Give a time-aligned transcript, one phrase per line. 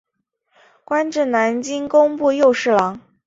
[0.83, 2.99] 官至南京工部右侍郎。